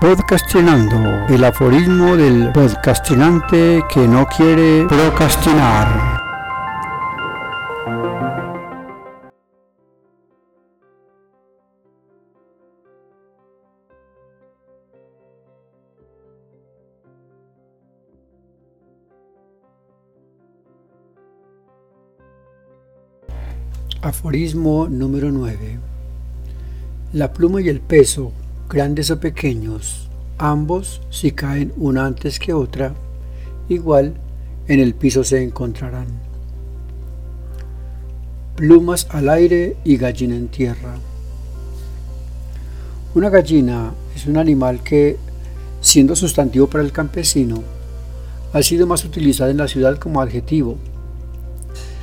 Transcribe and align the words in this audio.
Podcastinando, 0.00 1.26
el 1.28 1.42
aforismo 1.42 2.16
del 2.16 2.52
podcastinante 2.52 3.82
que 3.92 4.06
no 4.06 4.26
quiere 4.26 4.86
procrastinar. 4.86 6.20
Aforismo 24.00 24.86
número 24.88 25.32
9. 25.32 25.80
La 27.14 27.32
pluma 27.32 27.60
y 27.60 27.68
el 27.68 27.80
peso 27.80 28.32
grandes 28.68 29.10
o 29.10 29.18
pequeños, 29.18 30.08
ambos, 30.36 31.00
si 31.10 31.32
caen 31.32 31.72
una 31.76 32.04
antes 32.04 32.38
que 32.38 32.52
otra, 32.52 32.92
igual 33.68 34.14
en 34.66 34.80
el 34.80 34.94
piso 34.94 35.24
se 35.24 35.42
encontrarán. 35.42 36.06
Plumas 38.56 39.06
al 39.10 39.30
aire 39.30 39.76
y 39.84 39.96
gallina 39.96 40.36
en 40.36 40.48
tierra. 40.48 40.96
Una 43.14 43.30
gallina 43.30 43.94
es 44.14 44.26
un 44.26 44.36
animal 44.36 44.82
que, 44.82 45.16
siendo 45.80 46.14
sustantivo 46.14 46.66
para 46.66 46.84
el 46.84 46.92
campesino, 46.92 47.62
ha 48.52 48.62
sido 48.62 48.86
más 48.86 49.04
utilizado 49.04 49.50
en 49.50 49.56
la 49.56 49.68
ciudad 49.68 49.96
como 49.98 50.20
adjetivo. 50.20 50.76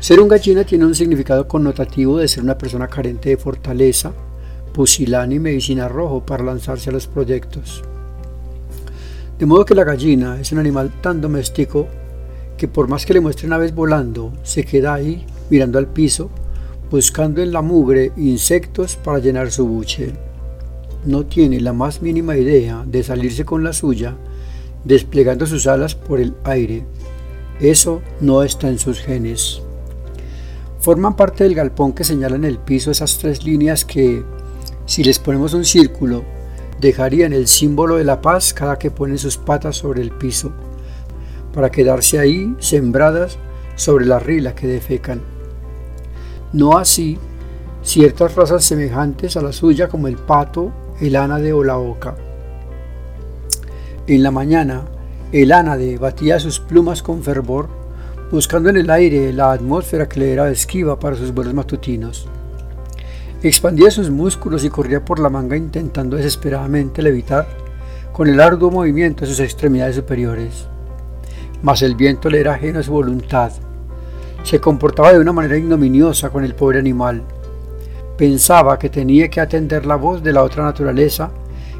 Ser 0.00 0.20
un 0.20 0.28
gallina 0.28 0.64
tiene 0.64 0.86
un 0.86 0.94
significado 0.94 1.46
connotativo 1.46 2.18
de 2.18 2.28
ser 2.28 2.42
una 2.42 2.58
persona 2.58 2.88
carente 2.88 3.28
de 3.28 3.36
fortaleza, 3.36 4.12
pusilán 4.68 5.32
y 5.32 5.38
medicina 5.38 5.88
rojo 5.88 6.24
para 6.24 6.44
lanzarse 6.44 6.90
a 6.90 6.92
los 6.92 7.06
proyectos. 7.06 7.82
De 9.38 9.46
modo 9.46 9.64
que 9.64 9.74
la 9.74 9.84
gallina 9.84 10.40
es 10.40 10.52
un 10.52 10.58
animal 10.58 10.92
tan 11.00 11.20
doméstico 11.20 11.86
que 12.56 12.68
por 12.68 12.88
más 12.88 13.06
que 13.06 13.14
le 13.14 13.20
muestren 13.20 13.52
aves 13.52 13.74
volando, 13.74 14.32
se 14.42 14.64
queda 14.64 14.94
ahí 14.94 15.24
mirando 15.48 15.78
al 15.78 15.86
piso, 15.86 16.28
buscando 16.90 17.40
en 17.40 17.52
la 17.52 17.62
mugre 17.62 18.12
insectos 18.16 18.96
para 18.96 19.20
llenar 19.20 19.50
su 19.50 19.66
buche. 19.66 20.12
No 21.04 21.24
tiene 21.24 21.60
la 21.60 21.72
más 21.72 22.02
mínima 22.02 22.36
idea 22.36 22.84
de 22.86 23.02
salirse 23.02 23.44
con 23.44 23.62
la 23.62 23.72
suya, 23.72 24.16
desplegando 24.84 25.46
sus 25.46 25.66
alas 25.66 25.94
por 25.94 26.20
el 26.20 26.34
aire. 26.44 26.84
Eso 27.60 28.02
no 28.20 28.42
está 28.42 28.68
en 28.68 28.78
sus 28.78 28.98
genes. 29.00 29.62
Forman 30.80 31.16
parte 31.16 31.44
del 31.44 31.54
galpón 31.54 31.92
que 31.92 32.04
señala 32.04 32.36
en 32.36 32.44
el 32.44 32.58
piso 32.58 32.90
esas 32.90 33.18
tres 33.18 33.44
líneas 33.44 33.84
que, 33.84 34.24
si 34.88 35.04
les 35.04 35.18
ponemos 35.18 35.52
un 35.52 35.66
círculo, 35.66 36.24
dejarían 36.80 37.34
el 37.34 37.46
símbolo 37.46 37.96
de 37.96 38.04
la 38.04 38.22
paz 38.22 38.54
cada 38.54 38.78
que 38.78 38.90
ponen 38.90 39.18
sus 39.18 39.36
patas 39.36 39.76
sobre 39.76 40.00
el 40.00 40.12
piso, 40.12 40.50
para 41.52 41.70
quedarse 41.70 42.18
ahí 42.18 42.56
sembradas 42.58 43.36
sobre 43.76 44.06
la 44.06 44.18
rila 44.18 44.54
que 44.54 44.66
defecan. 44.66 45.20
No 46.54 46.78
así 46.78 47.18
ciertas 47.82 48.34
razas 48.34 48.64
semejantes 48.64 49.36
a 49.36 49.42
la 49.42 49.52
suya 49.52 49.88
como 49.88 50.08
el 50.08 50.16
pato, 50.16 50.72
el 51.02 51.16
ánade 51.16 51.52
o 51.52 51.62
la 51.62 51.76
oca. 51.76 52.16
En 54.06 54.22
la 54.22 54.30
mañana, 54.30 54.84
el 55.32 55.52
ánade 55.52 55.98
batía 55.98 56.40
sus 56.40 56.60
plumas 56.60 57.02
con 57.02 57.22
fervor, 57.22 57.68
buscando 58.32 58.70
en 58.70 58.78
el 58.78 58.88
aire 58.88 59.34
la 59.34 59.52
atmósfera 59.52 60.08
que 60.08 60.20
le 60.20 60.32
era 60.32 60.50
esquiva 60.50 60.98
para 60.98 61.14
sus 61.14 61.34
vuelos 61.34 61.52
matutinos. 61.52 62.26
Expandía 63.40 63.92
sus 63.92 64.10
músculos 64.10 64.64
y 64.64 64.68
corría 64.68 65.04
por 65.04 65.20
la 65.20 65.28
manga 65.28 65.56
intentando 65.56 66.16
desesperadamente 66.16 67.02
levitar 67.02 67.46
con 68.12 68.26
el 68.26 68.40
arduo 68.40 68.68
movimiento 68.68 69.20
de 69.20 69.28
sus 69.28 69.38
extremidades 69.38 69.94
superiores. 69.94 70.66
Mas 71.62 71.82
el 71.82 71.94
viento 71.94 72.30
le 72.30 72.40
era 72.40 72.54
ajeno 72.54 72.80
a 72.80 72.82
su 72.82 72.90
voluntad. 72.90 73.52
Se 74.42 74.58
comportaba 74.58 75.12
de 75.12 75.20
una 75.20 75.30
manera 75.30 75.56
ignominiosa 75.56 76.30
con 76.30 76.42
el 76.42 76.56
pobre 76.56 76.80
animal. 76.80 77.22
Pensaba 78.16 78.76
que 78.76 78.88
tenía 78.88 79.30
que 79.30 79.40
atender 79.40 79.86
la 79.86 79.94
voz 79.94 80.20
de 80.20 80.32
la 80.32 80.42
otra 80.42 80.64
naturaleza 80.64 81.30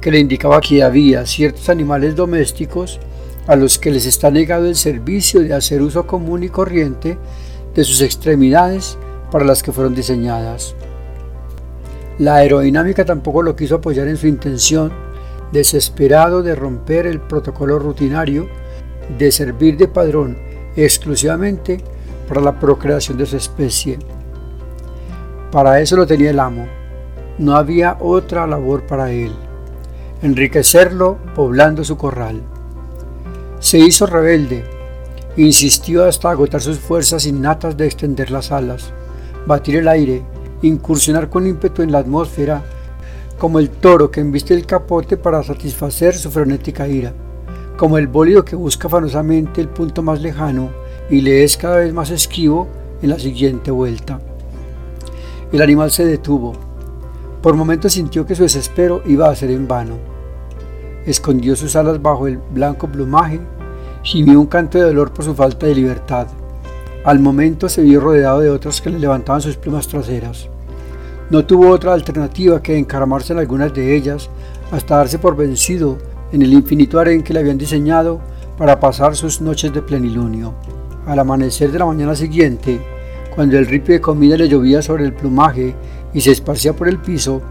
que 0.00 0.10
le 0.10 0.20
indicaba 0.20 0.58
que 0.62 0.82
había 0.82 1.26
ciertos 1.26 1.68
animales 1.68 2.16
domésticos 2.16 2.98
a 3.46 3.56
los 3.56 3.78
que 3.78 3.90
les 3.90 4.06
está 4.06 4.30
negado 4.30 4.66
el 4.66 4.76
servicio 4.76 5.40
de 5.42 5.52
hacer 5.52 5.82
uso 5.82 6.06
común 6.06 6.44
y 6.44 6.48
corriente 6.48 7.18
de 7.74 7.84
sus 7.84 8.00
extremidades 8.00 8.96
para 9.30 9.44
las 9.44 9.62
que 9.62 9.72
fueron 9.72 9.94
diseñadas. 9.94 10.74
La 12.18 12.36
aerodinámica 12.36 13.04
tampoco 13.04 13.42
lo 13.42 13.56
quiso 13.56 13.76
apoyar 13.76 14.08
en 14.08 14.16
su 14.16 14.26
intención, 14.26 14.92
desesperado 15.52 16.42
de 16.42 16.54
romper 16.54 17.06
el 17.06 17.20
protocolo 17.20 17.78
rutinario 17.78 18.48
de 19.18 19.32
servir 19.32 19.76
de 19.76 19.88
padrón 19.88 20.36
exclusivamente 20.76 21.82
para 22.28 22.40
la 22.40 22.58
procreación 22.58 23.18
de 23.18 23.26
su 23.26 23.36
especie. 23.36 23.98
Para 25.50 25.80
eso 25.80 25.96
lo 25.96 26.06
tenía 26.06 26.30
el 26.30 26.40
amo. 26.40 26.66
No 27.38 27.56
había 27.56 27.96
otra 28.00 28.46
labor 28.46 28.86
para 28.86 29.10
él. 29.10 29.32
Enriquecerlo 30.22 31.18
poblando 31.34 31.84
su 31.84 31.96
corral. 31.96 32.40
Se 33.58 33.78
hizo 33.78 34.06
rebelde. 34.06 34.64
Insistió 35.36 36.04
hasta 36.04 36.30
agotar 36.30 36.60
sus 36.60 36.78
fuerzas 36.78 37.26
innatas 37.26 37.76
de 37.76 37.86
extender 37.86 38.30
las 38.30 38.52
alas, 38.52 38.92
batir 39.46 39.76
el 39.76 39.88
aire, 39.88 40.22
incursionar 40.62 41.28
con 41.28 41.46
ímpetu 41.46 41.82
en 41.82 41.92
la 41.92 41.98
atmósfera, 41.98 42.62
como 43.38 43.58
el 43.58 43.70
toro 43.70 44.10
que 44.10 44.20
embiste 44.20 44.54
el 44.54 44.66
capote 44.66 45.16
para 45.16 45.42
satisfacer 45.42 46.14
su 46.14 46.30
frenética 46.30 46.86
ira, 46.86 47.12
como 47.76 47.98
el 47.98 48.06
bólido 48.06 48.44
que 48.44 48.56
busca 48.56 48.86
afanosamente 48.86 49.60
el 49.60 49.68
punto 49.68 50.02
más 50.02 50.20
lejano 50.20 50.70
y 51.10 51.20
le 51.20 51.42
es 51.42 51.56
cada 51.56 51.78
vez 51.78 51.92
más 51.92 52.10
esquivo 52.10 52.68
en 53.02 53.10
la 53.10 53.18
siguiente 53.18 53.70
vuelta. 53.70 54.20
El 55.52 55.60
animal 55.60 55.90
se 55.90 56.06
detuvo. 56.06 56.52
Por 57.42 57.56
momentos 57.56 57.92
sintió 57.92 58.24
que 58.24 58.36
su 58.36 58.44
desespero 58.44 59.02
iba 59.04 59.28
a 59.28 59.34
ser 59.34 59.50
en 59.50 59.66
vano. 59.66 59.96
Escondió 61.04 61.56
sus 61.56 61.74
alas 61.74 62.00
bajo 62.00 62.28
el 62.28 62.38
blanco 62.38 62.86
plumaje, 62.86 63.40
gimió 64.02 64.40
un 64.40 64.46
canto 64.46 64.78
de 64.78 64.84
dolor 64.84 65.12
por 65.12 65.24
su 65.24 65.34
falta 65.34 65.66
de 65.66 65.74
libertad. 65.74 66.28
Al 67.04 67.18
momento 67.18 67.68
se 67.68 67.82
vio 67.82 68.00
rodeado 68.00 68.40
de 68.40 68.50
otros 68.50 68.80
que 68.80 68.88
le 68.88 69.00
levantaban 69.00 69.40
sus 69.40 69.56
plumas 69.56 69.88
traseras. 69.88 70.48
No 71.30 71.44
tuvo 71.44 71.70
otra 71.70 71.94
alternativa 71.94 72.62
que 72.62 72.78
encaramarse 72.78 73.32
en 73.32 73.40
algunas 73.40 73.74
de 73.74 73.96
ellas 73.96 74.30
hasta 74.70 74.98
darse 74.98 75.18
por 75.18 75.34
vencido 75.34 75.98
en 76.30 76.42
el 76.42 76.52
infinito 76.52 77.00
aren 77.00 77.24
que 77.24 77.32
le 77.32 77.40
habían 77.40 77.58
diseñado 77.58 78.20
para 78.56 78.78
pasar 78.78 79.16
sus 79.16 79.40
noches 79.40 79.72
de 79.72 79.82
plenilunio. 79.82 80.54
Al 81.04 81.18
amanecer 81.18 81.72
de 81.72 81.80
la 81.80 81.86
mañana 81.86 82.14
siguiente, 82.14 82.80
cuando 83.34 83.58
el 83.58 83.66
ripio 83.66 83.94
de 83.94 84.00
comida 84.00 84.36
le 84.36 84.48
llovía 84.48 84.80
sobre 84.80 85.04
el 85.04 85.12
plumaje 85.12 85.74
y 86.14 86.20
se 86.20 86.30
esparcía 86.30 86.72
por 86.72 86.88
el 86.88 86.98
piso, 86.98 87.42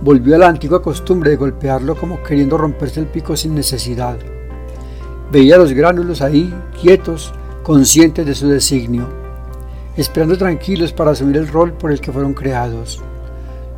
volvió 0.00 0.36
a 0.36 0.38
la 0.38 0.48
antigua 0.48 0.80
costumbre 0.80 1.30
de 1.30 1.36
golpearlo 1.36 1.96
como 1.96 2.22
queriendo 2.22 2.56
romperse 2.56 3.00
el 3.00 3.06
pico 3.06 3.36
sin 3.36 3.54
necesidad. 3.54 4.16
Veía 5.30 5.58
los 5.58 5.72
gránulos 5.72 6.22
ahí, 6.22 6.52
quietos, 6.80 7.34
conscientes 7.62 8.26
de 8.26 8.34
su 8.34 8.48
designio, 8.48 9.08
esperando 9.96 10.36
tranquilos 10.36 10.92
para 10.92 11.12
asumir 11.12 11.36
el 11.36 11.48
rol 11.48 11.72
por 11.72 11.92
el 11.92 12.00
que 12.00 12.12
fueron 12.12 12.34
creados. 12.34 13.00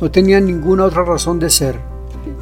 No 0.00 0.10
tenían 0.10 0.46
ninguna 0.46 0.84
otra 0.84 1.04
razón 1.04 1.38
de 1.38 1.50
ser, 1.50 1.76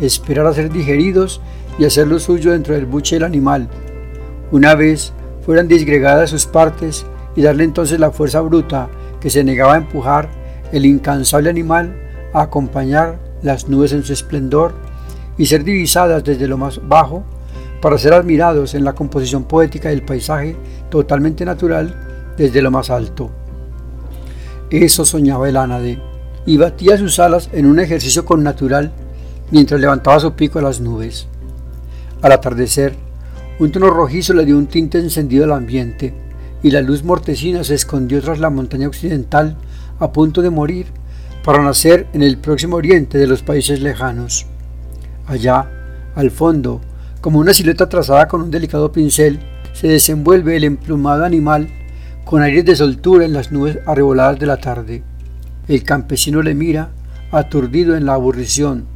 esperar 0.01 0.47
a 0.47 0.55
ser 0.55 0.73
digeridos 0.73 1.41
y 1.79 1.85
hacer 1.85 2.09
lo 2.09 2.19
suyo 2.19 2.53
dentro 2.53 2.75
del 2.75 2.87
buche 2.87 3.17
del 3.17 3.25
animal. 3.25 3.69
Una 4.51 4.75
vez 4.75 5.13
fueran 5.45 5.69
disgregadas 5.69 6.31
sus 6.31 6.47
partes 6.47 7.07
y 7.37 7.43
darle 7.43 7.65
entonces 7.65 8.01
la 8.01 8.11
fuerza 8.11 8.41
bruta 8.41 8.89
que 9.21 9.31
se 9.31 9.45
negaba 9.45 9.75
a 9.75 9.79
empujar 9.79 10.29
el 10.73 10.87
incansable 10.87 11.51
animal 11.51 11.95
a 12.33 12.43
acompañar 12.43 13.19
las 13.43 13.69
nubes 13.69 13.93
en 13.93 14.03
su 14.03 14.13
esplendor 14.13 14.75
y 15.37 15.47
ser 15.47 15.65
divisadas 15.65 16.25
desde 16.25 16.49
lo 16.49 16.59
más 16.59 16.81
bajo 16.87 17.25
para 17.81 17.99
ser 17.99 18.13
admirados 18.13 18.75
en 18.75 18.85
la 18.85 18.95
composición 18.95 19.45
poética 19.45 19.89
del 19.91 20.03
paisaje 20.03 20.57
totalmente 20.91 21.45
natural 21.45 22.35
desde 22.37 22.63
lo 22.63 22.71
más 22.71 22.91
alto. 22.91 23.31
Eso 24.71 25.05
soñaba 25.05 25.49
el 25.49 25.57
ánade, 25.57 26.01
y 26.47 26.57
batía 26.57 26.97
sus 26.97 27.19
alas 27.19 27.51
en 27.53 27.67
un 27.67 27.79
ejercicio 27.79 28.25
connatural 28.25 28.93
mientras 29.51 29.81
levantaba 29.81 30.21
su 30.21 30.33
pico 30.35 30.59
a 30.59 30.63
las 30.63 30.81
nubes. 30.81 31.27
Al 32.23 32.33
atardecer, 32.33 32.95
un 33.59 33.71
tono 33.73 33.91
rojizo 33.91 34.35
le 34.35 34.45
dio 34.45 34.57
un 34.57 34.67
tinte 34.67 34.99
encendido 34.99 35.45
al 35.45 35.53
ambiente, 35.53 36.15
y 36.63 36.71
la 36.71 36.81
luz 36.81 37.05
mortecina 37.05 37.65
se 37.65 37.75
escondió 37.75 38.21
tras 38.21 38.41
la 38.41 38.51
montaña 38.51 38.89
occidental 38.89 39.57
a 39.99 40.13
punto 40.13 40.43
de 40.43 40.51
morir 40.51 40.87
para 41.45 41.63
nacer 41.63 42.07
en 42.13 42.23
el 42.23 42.39
próximo 42.39 42.77
oriente 42.77 43.19
de 43.19 43.27
los 43.27 43.43
países 43.43 43.81
lejanos. 43.81 44.47
Allá, 45.27 45.71
al 46.15 46.31
fondo, 46.31 46.81
como 47.21 47.41
una 47.41 47.53
silueta 47.53 47.89
trazada 47.89 48.29
con 48.29 48.43
un 48.43 48.51
delicado 48.51 48.93
pincel, 48.93 49.41
se 49.73 49.89
desenvuelve 49.89 50.57
el 50.57 50.65
emplumado 50.65 51.25
animal 51.25 51.69
con 52.25 52.43
aires 52.43 52.65
de 52.65 52.77
soltura 52.77 53.25
en 53.25 53.33
las 53.33 53.53
nubes 53.53 53.79
arreboladas 53.87 54.39
de 54.39 54.47
la 54.47 54.59
tarde. 54.59 55.03
El 55.67 55.83
campesino 55.83 56.43
le 56.43 56.55
mira, 56.55 56.91
aturdido 57.31 57.97
en 57.97 58.07
la 58.07 58.15
aburrición. 58.15 58.87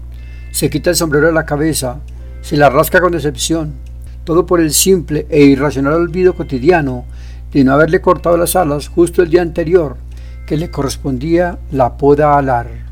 Se 0.50 0.70
quita 0.70 0.90
el 0.90 0.96
sombrero 0.96 1.26
de 1.26 1.32
la 1.32 1.46
cabeza, 1.46 2.00
se 2.40 2.56
la 2.56 2.70
rasca 2.70 3.00
con 3.00 3.12
decepción, 3.12 3.74
todo 4.24 4.46
por 4.46 4.60
el 4.60 4.72
simple 4.72 5.26
e 5.28 5.44
irracional 5.44 5.94
olvido 5.94 6.34
cotidiano 6.34 7.04
de 7.52 7.64
no 7.64 7.72
haberle 7.72 8.00
cortado 8.00 8.36
las 8.36 8.56
alas 8.56 8.88
justo 8.88 9.22
el 9.22 9.30
día 9.30 9.42
anterior 9.42 9.96
que 10.46 10.56
le 10.56 10.70
correspondía 10.70 11.58
la 11.70 11.96
poda 11.96 12.36
alar. 12.36 12.91